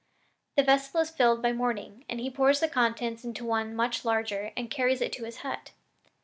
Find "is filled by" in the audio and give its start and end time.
1.01-1.51